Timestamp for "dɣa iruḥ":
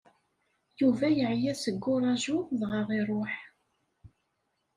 2.59-3.33